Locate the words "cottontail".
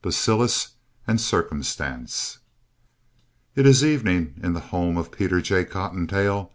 5.64-6.52